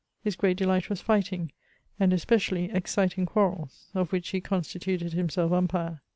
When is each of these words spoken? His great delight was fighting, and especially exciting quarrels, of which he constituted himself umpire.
His 0.23 0.35
great 0.35 0.57
delight 0.57 0.89
was 0.89 0.99
fighting, 0.99 1.51
and 1.99 2.11
especially 2.11 2.71
exciting 2.71 3.27
quarrels, 3.27 3.89
of 3.93 4.11
which 4.11 4.29
he 4.29 4.41
constituted 4.41 5.13
himself 5.13 5.51
umpire. 5.51 6.01